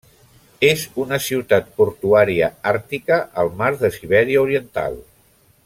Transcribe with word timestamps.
És 0.67 0.85
una 1.03 1.19
ciutat 1.25 1.69
portuària 1.81 2.49
àrtica 2.71 3.21
al 3.43 3.53
mar 3.61 3.71
de 3.83 3.93
Sibèria 3.99 4.43
Oriental. 4.49 4.99